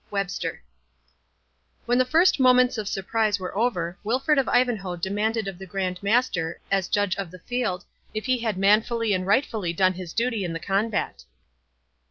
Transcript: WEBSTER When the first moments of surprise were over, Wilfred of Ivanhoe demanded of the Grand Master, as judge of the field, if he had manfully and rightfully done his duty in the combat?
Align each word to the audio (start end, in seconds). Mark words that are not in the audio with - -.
WEBSTER 0.11 0.61
When 1.85 1.99
the 1.99 2.05
first 2.05 2.39
moments 2.39 2.79
of 2.79 2.87
surprise 2.87 3.39
were 3.39 3.55
over, 3.55 3.99
Wilfred 4.03 4.39
of 4.39 4.49
Ivanhoe 4.49 4.95
demanded 4.95 5.47
of 5.47 5.59
the 5.59 5.67
Grand 5.67 6.01
Master, 6.01 6.59
as 6.71 6.87
judge 6.87 7.15
of 7.17 7.29
the 7.29 7.37
field, 7.37 7.85
if 8.11 8.25
he 8.25 8.39
had 8.39 8.57
manfully 8.57 9.13
and 9.13 9.27
rightfully 9.27 9.73
done 9.73 9.93
his 9.93 10.11
duty 10.11 10.43
in 10.43 10.53
the 10.53 10.59
combat? 10.59 11.25